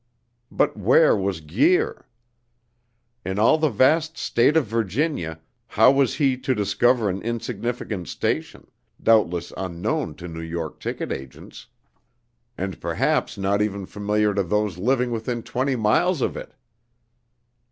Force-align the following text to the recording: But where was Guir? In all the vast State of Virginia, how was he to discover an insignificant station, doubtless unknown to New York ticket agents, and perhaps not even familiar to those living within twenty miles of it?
But 0.49 0.75
where 0.75 1.15
was 1.15 1.41
Guir? 1.41 2.07
In 3.23 3.37
all 3.37 3.59
the 3.59 3.69
vast 3.69 4.17
State 4.17 4.57
of 4.57 4.65
Virginia, 4.65 5.39
how 5.67 5.91
was 5.91 6.15
he 6.15 6.37
to 6.39 6.55
discover 6.55 7.07
an 7.07 7.21
insignificant 7.21 8.07
station, 8.07 8.65
doubtless 8.99 9.53
unknown 9.55 10.15
to 10.15 10.27
New 10.27 10.41
York 10.41 10.79
ticket 10.79 11.11
agents, 11.11 11.67
and 12.57 12.81
perhaps 12.81 13.37
not 13.37 13.61
even 13.61 13.85
familiar 13.85 14.33
to 14.33 14.41
those 14.41 14.79
living 14.79 15.11
within 15.11 15.43
twenty 15.43 15.75
miles 15.75 16.23
of 16.23 16.35
it? 16.35 16.55